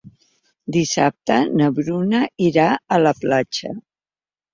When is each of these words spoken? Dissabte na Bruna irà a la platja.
Dissabte 0.77 1.35
na 1.59 1.67
Bruna 1.79 2.21
irà 2.45 2.65
a 2.97 2.99
la 3.03 3.13
platja. 3.21 3.75